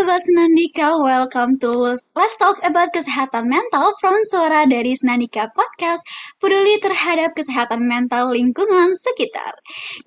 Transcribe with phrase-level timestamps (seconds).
[0.00, 2.08] Sobat Senandika, welcome to Let's
[2.40, 6.00] Talk About Kesehatan Mental from Suara dari Senandika Podcast,
[6.40, 9.52] peduli terhadap kesehatan mental lingkungan sekitar.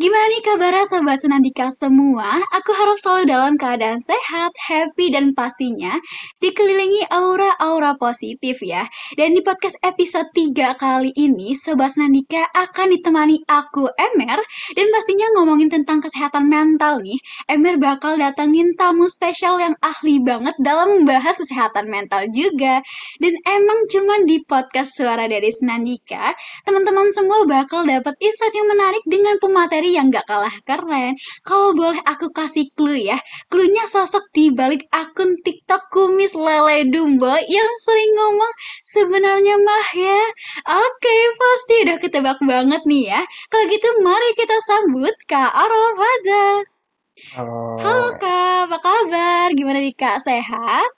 [0.01, 2.41] Gimana nih kabarnya Sobat Senandika semua?
[2.41, 5.93] Aku harap selalu dalam keadaan sehat, happy, dan pastinya
[6.41, 8.89] dikelilingi aura-aura positif ya.
[9.13, 14.41] Dan di podcast episode 3 kali ini, Sobat Senandika akan ditemani aku, Emer,
[14.73, 17.21] dan pastinya ngomongin tentang kesehatan mental nih.
[17.45, 22.79] Emer bakal datangin tamu spesial yang ahli banget dalam membahas kesehatan mental juga.
[23.19, 26.31] Dan emang cuman di podcast Suara dari Senandika,
[26.63, 31.19] teman-teman semua bakal dapat insight yang menarik dengan pemateri yang gak kalah keren.
[31.43, 33.19] Kalau boleh aku kasih clue ya,
[33.51, 38.53] clue-nya sosok di balik akun TikTok kumis lele dumbo yang sering ngomong
[38.87, 40.21] sebenarnya mah ya.
[40.63, 43.21] Oke, pasti udah ketebak banget nih ya.
[43.51, 46.72] Kalau gitu mari kita sambut Kak Arofaza.
[47.17, 49.47] Halo, Halo Kak, apa kabar?
[49.57, 50.89] Gimana nih Kak, sehat?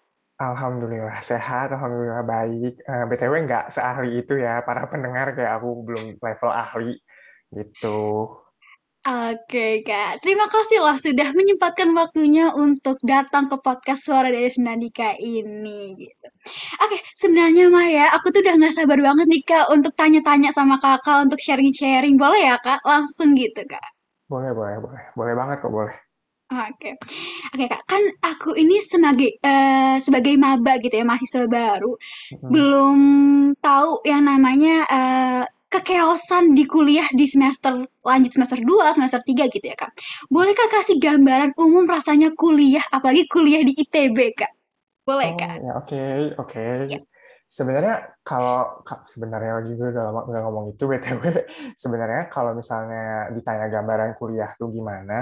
[0.46, 2.74] Alhamdulillah sehat, Alhamdulillah baik.
[2.92, 6.92] Eh, BTW nggak seahli itu ya, para pendengar kayak aku belum level ahli
[7.56, 7.88] gitu.
[9.06, 15.14] Oke Kak, terima kasih loh sudah menyempatkan waktunya untuk datang ke podcast Suara dari Senandika
[15.22, 16.28] ini gitu.
[16.84, 20.76] Oke, sebenarnya Mah ya, aku tuh udah nggak sabar banget nih Kak untuk tanya-tanya sama
[20.82, 22.18] Kakak untuk sharing-sharing.
[22.18, 22.82] Boleh ya Kak?
[22.82, 23.86] Langsung gitu Kak.
[24.32, 25.04] Boleh, boleh, boleh.
[25.18, 25.96] Boleh banget kok, boleh.
[26.56, 26.96] Oke,
[27.52, 31.92] oke Kak, kan aku ini sebagai eh, sebagai maba gitu ya, mahasiswa baru,
[32.32, 32.54] Mm-mm.
[32.54, 32.98] belum
[33.60, 37.74] tahu yang namanya eh, kekeosan di kuliah di semester
[38.08, 39.92] lanjut semester 2, semester 3 gitu ya Kak.
[40.32, 44.52] Boleh Kak kasih gambaran umum rasanya kuliah, apalagi kuliah di ITB Kak?
[45.04, 45.60] Boleh Oh Kak?
[45.66, 45.96] ya oke,
[46.42, 46.60] oke.
[46.88, 47.00] Ya.
[47.58, 47.96] Sebenarnya
[48.26, 51.24] kalau ka- sebenarnya lagi gue udah lama nggak ngomong itu BTW.
[51.84, 55.14] Sebenarnya kalau misalnya ditanya gambaran kuliah tuh gimana,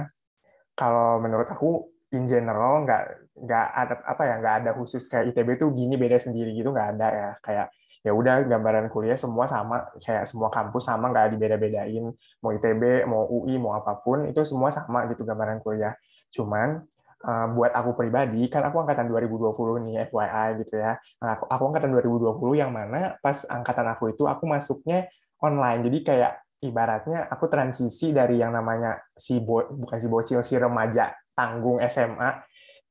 [0.73, 3.03] kalau menurut aku in general nggak
[3.33, 6.89] nggak ada apa ya nggak ada khusus kayak ITB tuh gini beda sendiri gitu nggak
[6.97, 7.29] ada ya.
[7.41, 7.67] Kayak
[8.03, 12.13] ya udah gambaran kuliah semua sama kayak semua kampus sama nggak dibeda-bedain.
[12.41, 15.97] Mau ITB mau UI mau apa pun itu semua sama gitu gambaran kuliah.
[16.29, 16.85] Cuman
[17.25, 20.99] eh, buat aku pribadi kan aku angkatan 2020 nih FYI gitu ya.
[21.23, 25.09] Nah, aku, aku angkatan 2020 yang mana pas angkatan aku itu aku masuknya
[25.41, 25.81] online.
[25.87, 31.11] Jadi kayak ibaratnya aku transisi dari yang namanya si bo, bukan si bocil si remaja
[31.35, 32.29] tanggung SMA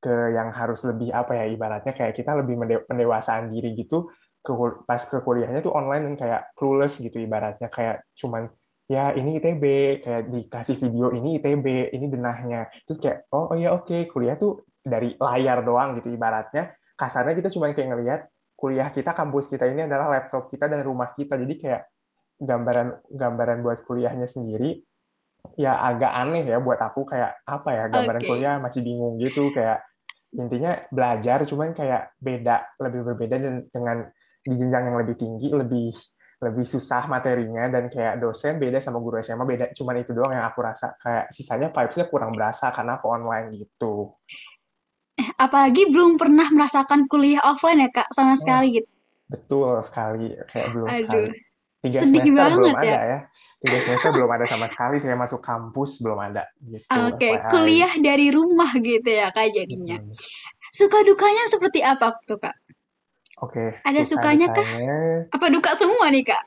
[0.03, 4.11] ke yang harus lebih apa ya ibaratnya kayak kita lebih pendewasaan diri gitu
[4.43, 4.51] ke
[4.83, 8.51] pas ke kuliahnya tuh online dan kayak clueless gitu ibaratnya kayak cuman
[8.91, 9.63] ya ini ITB
[10.03, 14.11] kayak dikasih video ini ITB ini denahnya terus kayak oh, oh ya oke.
[14.11, 16.75] Kuliah tuh dari layar doang gitu ibaratnya.
[16.93, 18.21] Kasarnya kita cuman kayak ngelihat
[18.53, 21.39] kuliah kita kampus kita ini adalah laptop kita dan rumah kita.
[21.39, 21.81] Jadi kayak
[22.39, 24.81] gambaran gambaran buat kuliahnya sendiri
[25.59, 28.29] ya agak aneh ya buat aku kayak apa ya gambaran Oke.
[28.31, 29.83] kuliah masih bingung gitu kayak
[30.33, 33.97] intinya belajar cuman kayak beda lebih berbeda dan dengan
[34.43, 35.93] di jenjang yang lebih tinggi lebih
[36.43, 40.43] lebih susah materinya dan kayak dosen beda sama guru SMA beda cuman itu doang yang
[40.49, 44.17] aku rasa kayak sisanya vibes-nya kurang berasa karena aku online gitu
[45.37, 48.89] Apalagi belum pernah merasakan kuliah offline ya Kak, sama oh sekali gitu.
[49.29, 51.52] betul sekali kayak belum Aduh, sekali
[51.83, 52.95] tiga sedih semester belum banget ya.
[52.95, 53.19] ada ya
[53.59, 57.93] tiga semester belum ada sama sekali saya masuk kampus belum ada gitu Oke, FYI kuliah
[57.99, 59.99] dari rumah gitu ya Kak jadinya.
[59.99, 60.15] Mm-mm.
[60.73, 62.55] Suka dukanya seperti apa tuh Kak?
[63.43, 64.65] Oke, Ada suka sukanya kah?
[65.35, 66.43] Apa duka semua nih Kak?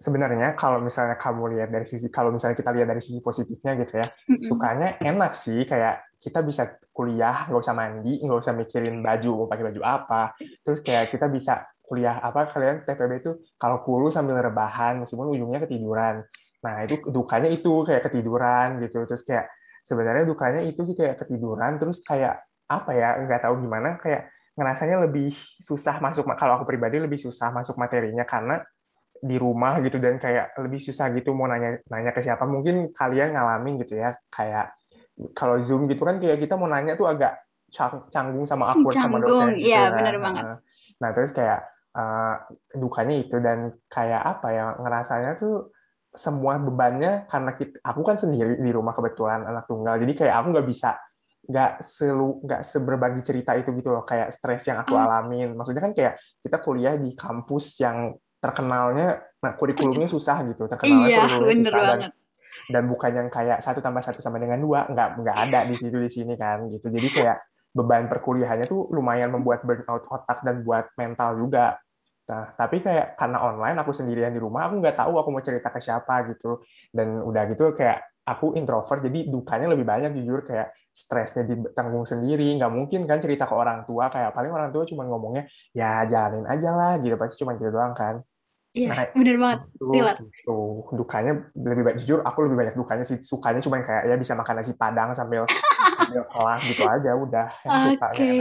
[0.00, 4.00] sebenarnya kalau misalnya kamu lihat dari sisi kalau misalnya kita lihat dari sisi positifnya gitu
[4.00, 4.40] ya, Mm-mm.
[4.40, 9.46] sukanya enak sih kayak kita bisa kuliah nggak usah mandi, nggak usah mikirin baju mau
[9.52, 10.22] pakai baju apa,
[10.64, 15.58] terus kayak kita bisa kuliah apa kalian TPB itu kalau kulu sambil rebahan meskipun ujungnya
[15.66, 16.22] ketiduran.
[16.62, 19.50] Nah itu dukanya itu kayak ketiduran gitu, terus kayak
[19.82, 25.02] sebenarnya dukanya itu sih kayak ketiduran, terus kayak apa ya nggak tahu gimana kayak ngerasanya
[25.10, 25.34] lebih
[25.66, 28.62] susah masuk kalau aku pribadi lebih susah masuk materinya karena
[29.18, 33.34] di rumah gitu dan kayak lebih susah gitu mau nanya nanya ke siapa mungkin kalian
[33.34, 34.72] ngalamin gitu ya kayak
[35.34, 37.36] kalau zoom gitu kan kayak kita mau nanya tuh agak
[37.68, 40.44] cang- canggung sama awkward sama dosen gitu iya kan bener banget.
[40.46, 40.56] Heeh.
[41.00, 41.60] nah terus kayak
[41.96, 42.34] eh,
[42.76, 45.74] dukanya itu dan kayak apa ya ngerasanya tuh
[46.10, 50.46] semua bebannya karena kita, aku kan sendiri di rumah kebetulan anak tunggal jadi kayak aku
[50.58, 50.98] nggak bisa
[51.50, 55.56] nggak selu nggak seberbagi cerita itu gitu loh kayak stres yang aku Oh, alamin.
[55.58, 61.24] Maksudnya kan kayak kita kuliah di kampus yang terkenalnya nah kurikulumnya susah gitu terkenalnya iya
[61.28, 62.12] kurikulumnya susah dan
[62.70, 65.96] dan bukan yang kayak satu tambah satu sama dengan dua nggak nggak ada di situ
[65.96, 66.88] di sini kan gitu.
[66.88, 67.36] Jadi kayak
[67.70, 71.78] beban perkuliahannya tuh lumayan membuat burnout otak dan buat mental juga.
[72.26, 75.70] Nah tapi kayak karena online aku sendirian di rumah aku nggak tahu aku mau cerita
[75.70, 76.62] ke siapa gitu.
[76.90, 82.50] Dan udah gitu kayak aku introvert jadi dukanya lebih banyak jujur kayak stresnya ditanggung sendiri.
[82.58, 86.46] Nggak mungkin kan cerita ke orang tua kayak paling orang tua cuma ngomongnya ya jalanin
[86.50, 87.14] aja lah gitu.
[87.14, 88.18] Pasti cuma gitu doang kan.
[88.70, 89.58] Iya, nah, bener banget.
[89.74, 89.86] Itu,
[90.30, 90.58] itu
[90.94, 93.18] dukanya lebih banyak jujur aku lebih banyak dukanya sih.
[93.18, 95.42] Sukanya cuma kayak ya bisa makan nasi padang sambil
[96.00, 97.48] sambil kelas gitu aja udah.
[97.64, 97.98] Oke.
[98.00, 98.40] Okay.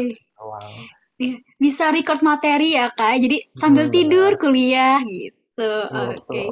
[1.20, 3.20] Iya, bisa record materi ya kak.
[3.20, 5.74] Jadi sambil hmm, tidur kuliah gitu.
[5.92, 6.16] Oke.
[6.24, 6.48] Okay.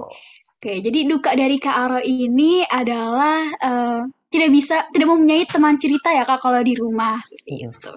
[0.57, 4.01] Oke, jadi duka dari Kak Aro ini adalah uh,
[4.33, 7.69] tidak bisa, tidak mempunyai teman cerita ya Kak kalau di rumah seperti iya.
[7.69, 7.93] itu.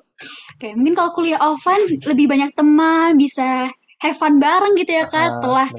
[0.60, 3.72] Oke, mungkin kalau kuliah offline lebih banyak teman, bisa
[4.04, 5.72] have fun bareng gitu ya Kak setelah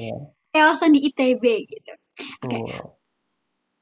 [0.50, 1.92] kewasan di ITB gitu.
[2.50, 2.58] Oke.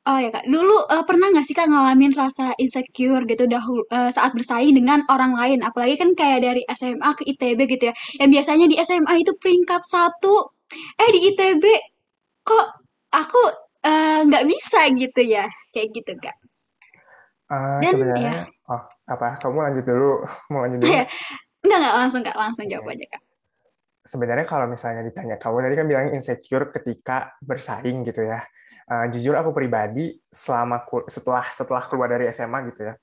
[0.08, 4.08] Oh ya kak, dulu uh, pernah nggak sih kak ngalamin rasa insecure gitu dahulu uh,
[4.08, 8.32] saat bersaing dengan orang lain, apalagi kan kayak dari SMA ke ITB gitu ya, yang
[8.32, 10.48] biasanya di SMA itu peringkat satu,
[10.96, 11.64] eh di ITB
[12.40, 12.66] kok
[13.12, 13.42] aku
[13.84, 15.44] eh, nggak uh, bisa gitu ya?
[15.68, 16.36] Kayak gitu kak.
[17.52, 18.44] Uh, dan sebenarnya ya.
[18.72, 19.36] oh apa?
[19.36, 20.24] Kamu lanjut dulu.
[20.54, 20.96] Mau lanjut dulu?
[21.66, 22.36] Nggak nggak langsung kak.
[22.40, 23.22] Langsung jawab aja kak.
[24.08, 28.40] Sebenarnya kalau misalnya ditanya kamu tadi kan bilang insecure ketika bersaing gitu ya
[28.90, 32.94] uh, jujur aku pribadi selama setelah setelah keluar dari SMA gitu ya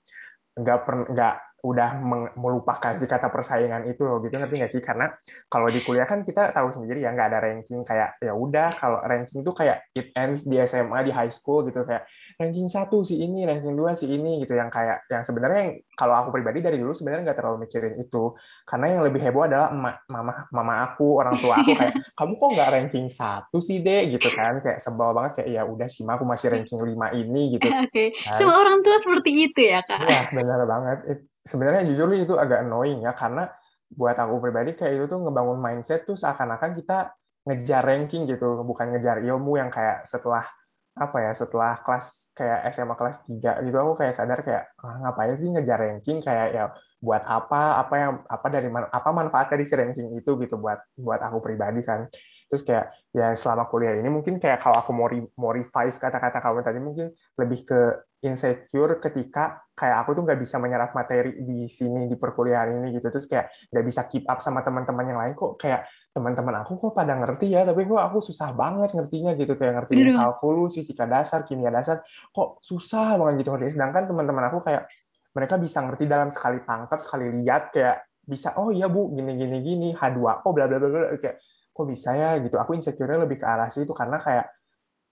[0.57, 1.97] nggak per nggak udah
[2.37, 4.81] melupakan si kata persaingan itu loh gitu ngerti nggak sih?
[4.83, 5.09] Karena
[5.49, 8.99] kalau di kuliah kan kita tahu sendiri ya nggak ada ranking kayak ya udah kalau
[9.01, 12.05] ranking itu kayak it ends di SMA di high school gitu kayak
[12.37, 14.53] ranking satu si ini ranking dua si ini gitu.
[14.53, 18.35] Yang kayak yang sebenarnya yang kalau aku pribadi dari dulu sebenarnya nggak terlalu mikirin itu.
[18.67, 22.49] Karena yang lebih heboh adalah emak, mama mama aku orang tua aku kayak kamu kok
[22.53, 24.59] nggak ranking satu sih deh gitu kan.
[24.59, 27.89] Kayak sebel banget kayak ya udah sih aku masih ranking lima ini gitu oke.
[27.89, 28.07] okay.
[28.13, 28.35] kan.
[28.35, 30.01] semua orang tua seperti itu ya kak?
[30.01, 30.97] Ya benar banget
[31.47, 33.47] sebenarnya jujur itu agak annoying ya karena
[33.87, 37.15] buat aku pribadi kayak itu tuh ngebangun mindset tuh seakan-akan kita
[37.47, 40.43] ngejar ranking gitu bukan ngejar ilmu yang kayak setelah
[40.97, 45.37] apa ya setelah kelas kayak SMA kelas 3 gitu aku kayak sadar kayak ah, ngapain
[45.37, 46.17] sih ngejar ranking?
[46.25, 46.65] Kayak ya
[46.97, 51.21] buat apa apa yang apa dari apa manfaat dari si ranking itu gitu buat buat
[51.21, 52.09] aku pribadi kan
[52.47, 55.07] terus kayak ya selama kuliah ini mungkin kayak kalau aku mau
[55.37, 57.81] mau revise kata-kata kamu tadi mungkin lebih ke
[58.23, 63.13] insecure ketika kayak aku tuh nggak bisa menyerap materi di sini di perkuliahan ini gitu.
[63.13, 66.97] Terus kayak nggak bisa keep up sama teman-teman yang lain kok kayak teman-teman aku kok
[66.97, 69.53] pada ngerti ya tapi kok aku susah banget ngertinya gitu.
[69.53, 72.01] Kayak ngerti kalkulus fisika dasar kimia dasar
[72.33, 73.77] kok susah banget gitu ngerti.
[73.77, 74.89] Sedangkan teman-teman aku kayak
[75.37, 79.57] mereka bisa ngerti dalam sekali tangkap sekali lihat kayak bisa oh iya bu gini gini
[79.63, 81.37] gini H2 oh bla bla bla kayak
[81.77, 82.57] kok bisa ya gitu.
[82.57, 84.49] Aku insecure lebih ke arah situ karena kayak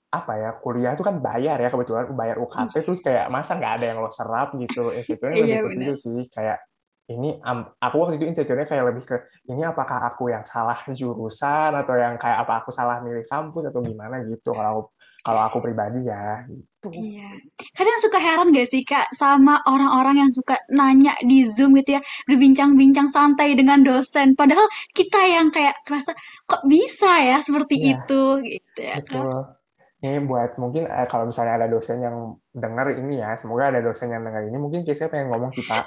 [0.10, 2.86] apa ya kuliah itu kan bayar ya kebetulan bayar UKT hmm.
[2.88, 4.58] terus kayak masa nggak ada yang lo serap?
[4.58, 4.90] gitu.
[4.90, 6.22] Insecure iya, lebih ke situ sih.
[6.34, 6.60] Kayak
[7.06, 7.38] ini
[7.78, 9.16] aku waktu itu insecure kayak lebih ke
[9.54, 13.86] ini apakah aku yang salah jurusan atau yang kayak apa aku salah milih kampus atau
[13.86, 14.26] gimana?
[14.26, 14.50] gitu.
[14.50, 14.90] Kalau
[15.26, 16.94] kalau aku pribadi ya gitu.
[16.94, 17.34] Iya.
[17.74, 22.02] Kadang suka heran gak sih Kak sama orang-orang yang suka nanya di Zoom gitu ya,
[22.30, 26.14] berbincang-bincang santai dengan dosen padahal kita yang kayak kerasa
[26.46, 27.98] kok bisa ya seperti iya.
[27.98, 29.58] itu gitu ya Kak.
[30.06, 34.14] Ini buat mungkin eh, kalau misalnya ada dosen yang dengar ini ya, semoga ada dosen
[34.14, 35.86] yang dengar ini mungkin saya pengen ngomong Pak.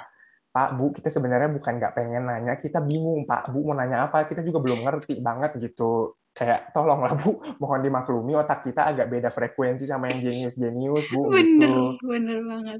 [0.49, 4.25] Pak, Bu, kita sebenarnya bukan nggak pengen nanya, kita bingung, Pak, Bu mau nanya apa,
[4.25, 9.27] kita juga belum ngerti banget gitu kayak tolonglah bu mohon dimaklumi otak kita agak beda
[9.27, 12.07] frekuensi sama yang jenius jenius bu bener gitu.
[12.07, 12.79] bener banget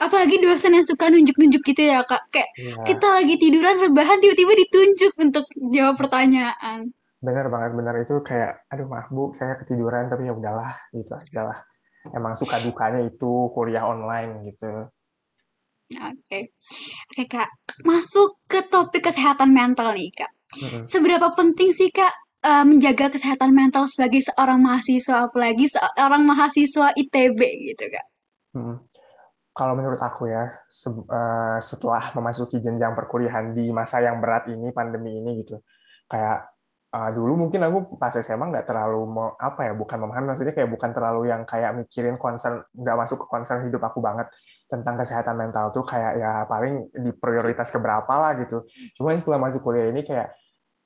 [0.00, 2.80] apalagi dosen yang suka nunjuk nunjuk gitu ya kak kayak ya.
[2.88, 5.44] kita lagi tiduran rebahan tiba-tiba ditunjuk untuk
[5.76, 6.88] jawab pertanyaan
[7.20, 11.60] bener banget bener itu kayak aduh maaf bu saya ketiduran tapi ya udahlah gitu udahlah
[12.16, 14.88] emang suka dukanya itu kuliah online gitu
[15.90, 16.42] Oke, okay.
[16.46, 17.50] oke okay, kak,
[17.82, 20.30] masuk ke topik kesehatan mental nih kak.
[20.86, 27.40] Seberapa penting sih kak uh, menjaga kesehatan mental sebagai seorang mahasiswa apalagi seorang mahasiswa ITB
[27.72, 28.06] gitu kak?
[28.56, 28.76] Hmm.
[29.50, 34.70] Kalau menurut aku ya se uh, setelah memasuki jenjang perkuliahan di masa yang berat ini
[34.70, 35.60] pandemi ini gitu
[36.10, 36.50] kayak
[36.90, 40.70] uh, dulu mungkin aku pas SMA nggak terlalu mau apa ya bukan memahami maksudnya kayak
[40.70, 44.26] bukan terlalu yang kayak mikirin concern nggak masuk ke concern hidup aku banget
[44.70, 48.62] tentang kesehatan mental tuh kayak ya paling di prioritas keberapa lah gitu.
[48.94, 50.30] Cuman setelah masuk kuliah ini kayak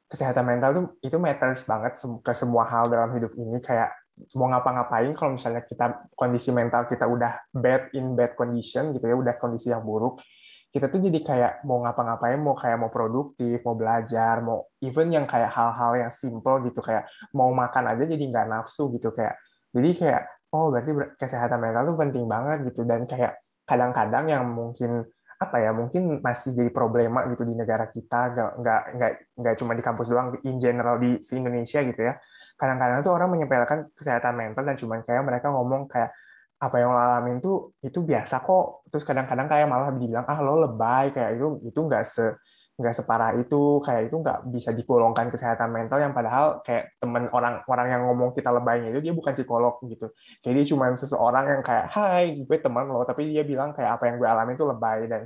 [0.09, 3.59] kesehatan mental tuh itu matters banget ke semua hal dalam hidup ini.
[3.59, 3.93] Kayak
[4.39, 9.19] mau ngapa-ngapain kalau misalnya kita kondisi mental kita udah bad in bad condition gitu ya
[9.19, 10.23] udah kondisi yang buruk
[10.71, 15.27] kita tuh jadi kayak mau ngapa-ngapain mau kayak mau produktif mau belajar mau even yang
[15.27, 19.35] kayak hal-hal yang simple gitu kayak mau makan aja jadi nggak nafsu gitu kayak
[19.75, 20.23] jadi kayak
[20.55, 22.87] oh berarti kesehatan mental tuh penting banget gitu.
[22.87, 25.03] Dan kayak kadang-kadang yang mungkin
[25.39, 29.73] apa ya mungkin masih jadi problema gitu di negara kita nggak nggak nggak nggak cuma
[29.75, 32.15] di kampus doang in general di si Indonesia gitu ya.
[32.55, 36.15] Kadang-kadang tuh orang menyepelekan kesehatan mental dan cuma kayak mereka ngomong kayak
[36.63, 38.87] apa yang lo alamin tuh itu biasa kok.
[38.89, 42.27] Terus kadang-kadang kayak malah dibilang ah lo lebay kayak itu itu nggak se
[42.75, 47.63] nggak separah itu kayak itu nggak bisa digolongkan kesehatan mental yang padahal kayak temen orang
[47.71, 50.11] orang yang ngomong kita lebaynya itu dia bukan psikolog gitu.
[50.43, 54.11] Kayak dia cuma seseorang yang kayak hai gue teman lo tapi dia bilang kayak apa
[54.11, 55.23] yang gue alami itu lebay dan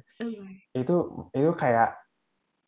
[0.76, 0.97] itu
[1.33, 1.97] itu kayak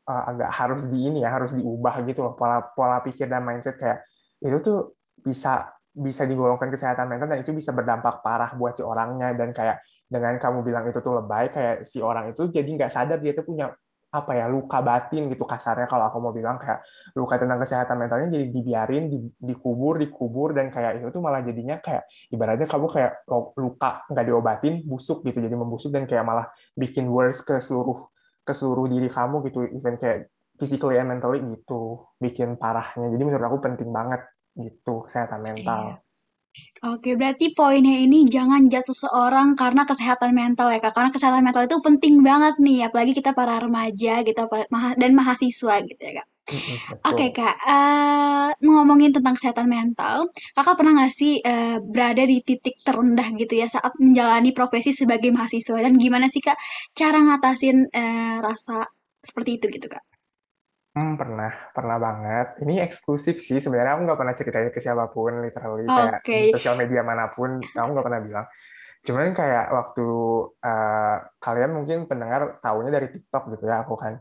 [0.09, 3.77] uh, agak harus di ini ya harus diubah gitu loh pola pola pikir dan mindset
[3.77, 4.01] kayak
[4.41, 9.37] itu tuh bisa bisa digolongkan kesehatan mental dan itu bisa berdampak parah buat si orangnya
[9.37, 13.19] dan kayak dengan kamu bilang itu tuh lebay kayak si orang itu jadi nggak sadar
[13.21, 13.69] dia tuh punya
[14.11, 16.83] apa ya luka batin gitu kasarnya kalau aku mau bilang kayak
[17.15, 21.79] luka tentang kesehatan mentalnya jadi dibiarin di, dikubur dikubur dan kayak itu tuh malah jadinya
[21.79, 23.23] kayak ibaratnya kamu kayak
[23.55, 28.11] luka nggak diobatin busuk gitu jadi membusuk dan kayak malah bikin worse ke seluruh
[28.43, 30.27] ke seluruh diri kamu gitu even kayak
[30.59, 34.27] physically and mentally gitu bikin parahnya jadi menurut aku penting banget
[34.59, 36.03] gitu kesehatan mental.
[36.81, 40.97] Oke, berarti poinnya ini jangan jatuh seseorang karena kesehatan mental ya kak.
[40.97, 44.43] Karena kesehatan mental itu penting banget nih, apalagi kita para remaja gitu
[44.73, 46.29] dan mahasiswa gitu ya kak.
[47.13, 50.27] Oke kak, uh, ngomongin tentang kesehatan mental,
[50.57, 55.31] kakak pernah nggak sih uh, berada di titik terendah gitu ya saat menjalani profesi sebagai
[55.31, 56.59] mahasiswa dan gimana sih kak
[56.99, 58.83] cara ngatasin uh, rasa
[59.23, 60.03] seperti itu gitu kak?
[61.01, 62.61] Hmm, pernah, pernah banget.
[62.61, 63.57] Ini eksklusif sih.
[63.57, 67.57] Sebenarnya aku nggak pernah ceritain ke siapa pun, literally kayak di sosial media mana pun,
[67.65, 68.47] aku nggak pernah bilang.
[69.01, 70.07] Cuman kayak waktu
[70.61, 74.21] uh, kalian mungkin pendengar tahunya dari TikTok gitu ya, aku kan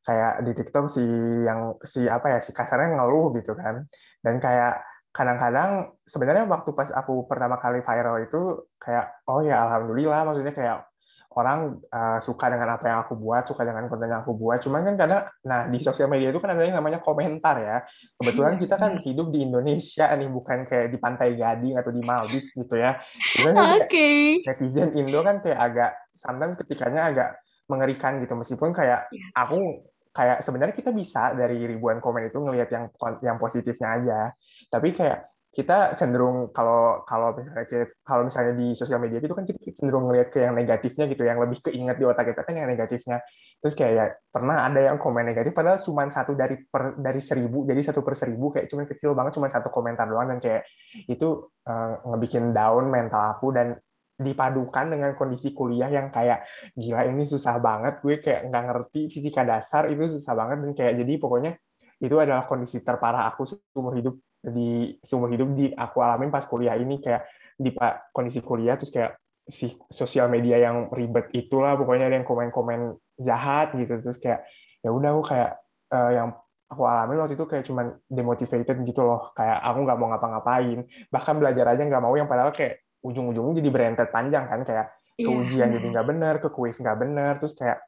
[0.00, 1.04] kayak di TikTok si
[1.44, 3.90] yang si apa ya si kasarnya ngeluh gitu kan.
[4.22, 10.22] Dan kayak kadang-kadang sebenarnya waktu pas aku pertama kali viral itu kayak oh ya alhamdulillah
[10.22, 10.86] maksudnya kayak
[11.30, 14.58] orang uh, suka dengan apa yang aku buat, suka dengan konten yang aku buat.
[14.58, 17.86] Cuman kan kadang, nah di sosial media itu kan ada yang namanya komentar ya.
[18.18, 22.50] Kebetulan kita kan hidup di Indonesia nih, bukan kayak di Pantai Gading atau di Maldives
[22.50, 22.98] gitu ya.
[23.46, 23.86] Kan Oke.
[23.86, 24.20] Okay.
[24.42, 27.30] Netizen Indo kan kayak agak, sometimes ketikanya agak
[27.70, 28.34] mengerikan gitu.
[28.34, 29.30] Meskipun kayak yes.
[29.38, 32.84] aku kayak sebenarnya kita bisa dari ribuan komen itu ngelihat yang
[33.22, 34.20] yang positifnya aja.
[34.66, 39.58] Tapi kayak kita cenderung kalau kalau misalnya kalau misalnya di sosial media itu kan kita
[39.74, 43.18] cenderung ngelihat ke yang negatifnya gitu yang lebih keinget di otak kita kan yang negatifnya.
[43.58, 47.66] Terus kayak ya pernah ada yang komen negatif padahal cuma satu dari per dari seribu
[47.66, 50.62] jadi satu per seribu kayak cuma kecil banget cuma satu komentar doang dan kayak
[51.10, 53.74] itu uh, ngebikin down mental aku dan
[54.20, 56.44] dipadukan dengan kondisi kuliah yang kayak
[56.76, 60.94] gila ini susah banget gue kayak nggak ngerti fisika dasar itu susah banget dan kayak
[61.00, 61.52] jadi pokoknya
[62.00, 66.76] itu adalah kondisi terparah aku seumur hidup di seumur hidup di aku alamin pas kuliah
[66.80, 67.28] ini kayak
[67.60, 69.20] di pak kondisi kuliah terus kayak
[69.50, 73.98] si sosial media yang ribet itulah pokoknya ada yang komen-komen jahat gitu.
[74.00, 74.46] Terus kayak
[74.80, 75.50] ya udah aku kayak
[75.92, 76.28] uh, yang
[76.70, 79.34] aku alami waktu itu kayak cuman demotivated gitu loh.
[79.34, 80.78] Kayak aku nggak mau ngapa-ngapain.
[81.10, 84.62] Bahkan belajar aja nggak mau yang padahal kayak ujung-ujungnya jadi berentet panjang kan.
[84.62, 84.86] Kayak
[85.20, 85.36] ke yeah.
[85.36, 87.32] ujian jadi nggak bener ke kuis nggak bener.
[87.42, 87.78] Terus kayak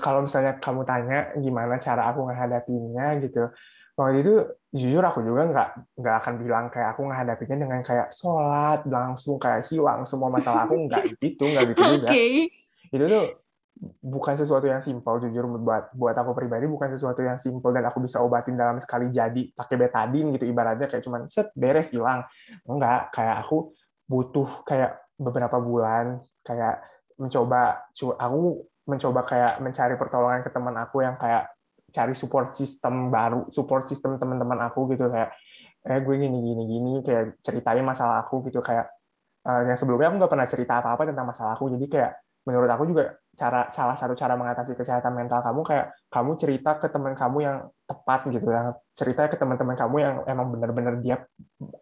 [0.00, 3.52] kalau misalnya kamu tanya gimana cara aku menghadapinya gitu.
[3.96, 4.34] Waktu itu
[4.76, 9.66] jujur aku juga nggak nggak akan bilang kayak aku menghadapinya dengan kayak sholat langsung kayak
[9.72, 10.76] hilang semua masalah aku.
[10.86, 12.08] Nggak gitu nggak gitu juga.
[12.12, 12.52] Okay.
[12.86, 13.26] itu tuh
[14.00, 17.98] bukan sesuatu yang simpel jujur buat buat aku pribadi bukan sesuatu yang simpel dan aku
[17.98, 20.46] bisa obatin dalam sekali jadi pakai betadine gitu.
[20.46, 22.22] Ibaratnya kayak cuman set beres hilang.
[22.68, 23.74] Enggak kayak aku
[24.06, 26.84] butuh kayak beberapa bulan kayak
[27.18, 31.55] mencoba aku mencoba kayak mencari pertolongan ke teman aku yang kayak
[31.96, 35.32] cari support system baru, support system teman-teman aku gitu kayak
[35.86, 38.90] eh gue gini gini gini kayak ceritain masalah aku gitu kayak
[39.46, 42.12] uh, yang sebelumnya aku nggak pernah cerita apa-apa tentang masalah aku jadi kayak
[42.46, 46.86] menurut aku juga cara salah satu cara mengatasi kesehatan mental kamu kayak kamu cerita ke
[46.90, 51.22] teman kamu yang tepat gitu yang cerita ke teman-teman kamu yang emang benar-benar dia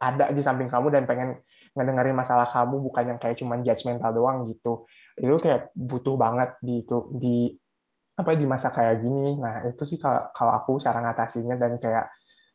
[0.00, 1.40] ada di samping kamu dan pengen
[1.74, 4.86] ngedengerin masalah kamu bukan yang kayak cuman judgmental doang gitu.
[5.18, 7.36] Itu kayak butuh banget di itu di
[8.14, 12.06] apa di masa kayak gini nah itu sih kalau kalau aku cara ngatasinya dan kayak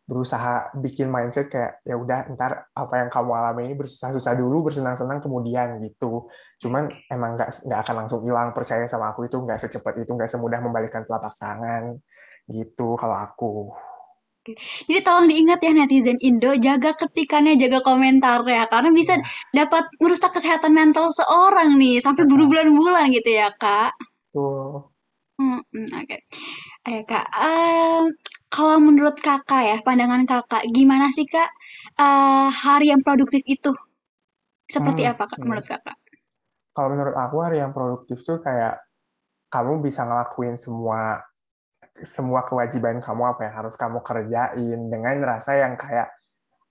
[0.09, 5.21] berusaha bikin mindset kayak ya udah ntar apa yang kamu alami ini bersusah-susah dulu bersenang-senang
[5.21, 6.25] kemudian gitu
[6.65, 10.25] cuman emang nggak nggak akan langsung hilang percaya sama aku itu nggak secepat itu nggak
[10.25, 12.01] semudah membalikkan telapak tangan
[12.49, 13.53] gitu kalau aku
[14.89, 19.21] jadi tolong diingat ya netizen Indo, jaga ketikannya, jaga komentar ya, karena bisa ya.
[19.53, 23.93] dapat merusak kesehatan mental seorang nih sampai berbulan-bulan gitu ya kak.
[24.33, 24.88] Tuh.
[25.39, 26.03] Hmm, oke.
[26.03, 26.19] Okay.
[26.83, 28.03] Ayo kak, uh,
[28.51, 31.47] kalau menurut kakak ya, pandangan kakak, gimana sih kak
[31.95, 33.71] uh, hari yang produktif itu?
[34.67, 35.47] Seperti hmm, apa kak, hmm.
[35.47, 35.95] menurut kakak?
[36.75, 38.83] Kalau menurut aku hari yang produktif tuh kayak
[39.47, 41.23] kamu bisa ngelakuin semua
[42.03, 46.07] semua kewajiban kamu apa yang harus kamu kerjain dengan rasa yang kayak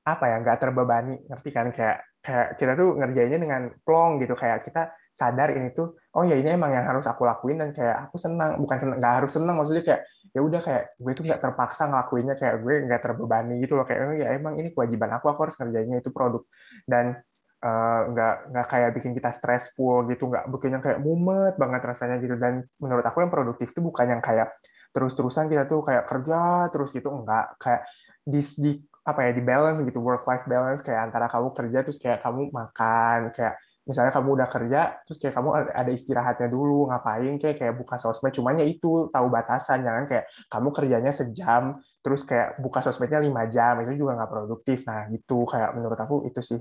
[0.08, 4.64] apa ya nggak terbebani ngerti kan kayak kayak kita tuh ngerjainnya dengan plong gitu kayak
[4.64, 8.16] kita sadar ini tuh oh ya ini emang yang harus aku lakuin dan kayak aku
[8.16, 10.02] senang bukan senang nggak harus senang maksudnya kayak
[10.36, 14.00] ya udah kayak gue tuh nggak terpaksa ngelakuinnya kayak gue nggak terbebani gitu loh kayak
[14.04, 16.42] oh, ya emang ini kewajiban aku aku harus ngerjainnya itu produk.
[16.84, 17.16] Dan
[17.64, 22.16] uh, nggak nggak kayak bikin kita stressful gitu nggak bikin yang kayak mumet banget rasanya
[22.20, 22.36] gitu.
[22.36, 24.52] Dan menurut aku yang produktif itu bukan yang kayak
[24.92, 27.84] terus-terusan kita tuh kayak kerja terus gitu enggak kayak
[28.24, 28.72] di, di
[29.04, 32.52] apa ya di balance gitu work life balance kayak antara kamu kerja terus kayak kamu
[32.52, 33.56] makan kayak
[33.88, 38.36] misalnya kamu udah kerja terus kayak kamu ada istirahatnya dulu ngapain kayak kayak buka sosmed
[38.36, 43.48] cuman ya itu tahu batasan jangan kayak kamu kerjanya sejam terus kayak buka sosmednya lima
[43.48, 46.60] jam itu juga nggak produktif nah gitu kayak menurut aku itu sih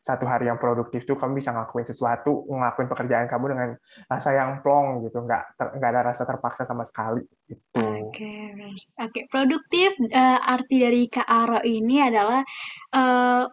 [0.00, 3.68] satu hari yang produktif tuh kamu bisa ngelakuin sesuatu, ngelakuin pekerjaan kamu dengan
[4.08, 7.20] rasa yang plong gitu, nggak nggak ada rasa terpaksa sama sekali.
[7.44, 7.60] Gitu.
[7.76, 8.44] Oke, okay.
[8.96, 9.24] oke, okay.
[9.28, 12.40] produktif uh, arti dari Kak Aro ini adalah
[12.96, 13.44] uh,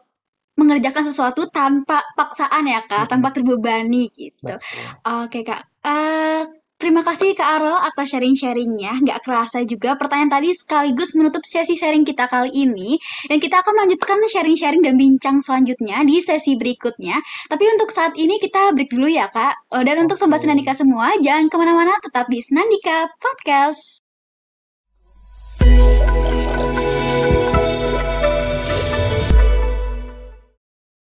[0.58, 3.12] mengerjakan sesuatu tanpa paksaan ya kak, -hmm.
[3.14, 4.58] tanpa terbebani gitu.
[5.06, 6.44] Oke okay, kak, uh,
[6.78, 9.02] Terima kasih Kak Aro atas sharing-sharingnya.
[9.02, 13.02] Nggak kerasa juga pertanyaan tadi sekaligus menutup sesi sharing kita kali ini.
[13.26, 17.18] Dan kita akan melanjutkan sharing-sharing dan bincang selanjutnya di sesi berikutnya.
[17.50, 19.74] Tapi untuk saat ini kita break dulu ya Kak.
[19.74, 24.06] Oh, dan untuk Sobat Senandika semua, jangan ke mana-mana tetap di Senandika Podcast.